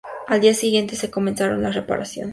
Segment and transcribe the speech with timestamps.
[0.27, 2.29] Al día siguiente se comenzaron las reparaciones.